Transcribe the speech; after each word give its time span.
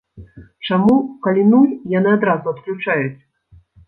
Чаму, 0.69 0.95
калі 1.27 1.43
нуль, 1.51 1.67
яны 1.97 2.09
адразу 2.17 2.45
адключаюць? 2.57 3.21